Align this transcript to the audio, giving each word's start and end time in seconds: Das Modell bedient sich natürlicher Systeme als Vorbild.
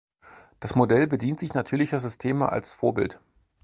Das 0.59 0.73
Modell 0.73 1.05
bedient 1.05 1.39
sich 1.39 1.53
natürlicher 1.53 1.99
Systeme 1.99 2.49
als 2.49 2.73
Vorbild. 2.73 3.19